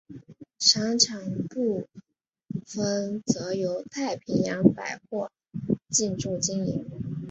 [0.57, 1.87] 商场部
[2.65, 5.29] 份则由太平洋百货
[5.91, 6.87] 进驻经营。